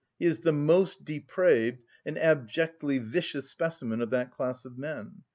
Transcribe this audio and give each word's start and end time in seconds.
He 0.17 0.25
is 0.25 0.39
the 0.39 0.51
most 0.51 1.05
depraved, 1.05 1.85
and 2.07 2.17
abjectly 2.17 2.97
vicious 2.97 3.51
specimen 3.51 4.01
of 4.01 4.09
that 4.09 4.31
class 4.31 4.65
of 4.65 4.75
men. 4.75 5.21